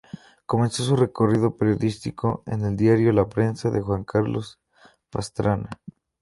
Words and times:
Comenzó 0.47 0.81
su 0.83 0.95
recorrido 0.95 1.55
periodístico 1.57 2.41
en 2.47 2.65
el 2.65 2.75
diario 2.75 3.11
La 3.13 3.29
Prensa, 3.29 3.69
con 3.69 3.83
Juan 3.83 4.03
Carlos 4.03 4.59
Pastrana. 5.11 5.69